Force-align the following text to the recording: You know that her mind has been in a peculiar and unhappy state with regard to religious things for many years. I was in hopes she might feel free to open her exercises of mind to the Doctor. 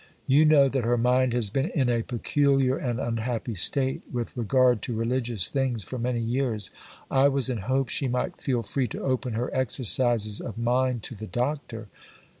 You 0.25 0.45
know 0.45 0.67
that 0.67 0.83
her 0.83 0.97
mind 0.97 1.31
has 1.33 1.51
been 1.51 1.67
in 1.75 1.87
a 1.87 2.01
peculiar 2.01 2.75
and 2.75 2.99
unhappy 2.99 3.53
state 3.53 4.01
with 4.11 4.35
regard 4.35 4.81
to 4.81 4.95
religious 4.95 5.47
things 5.47 5.83
for 5.83 5.99
many 5.99 6.19
years. 6.21 6.71
I 7.11 7.27
was 7.27 7.51
in 7.51 7.59
hopes 7.69 7.93
she 7.93 8.07
might 8.07 8.41
feel 8.41 8.63
free 8.63 8.87
to 8.87 9.03
open 9.03 9.33
her 9.33 9.55
exercises 9.55 10.41
of 10.41 10.57
mind 10.57 11.03
to 11.03 11.13
the 11.13 11.27
Doctor. 11.27 11.87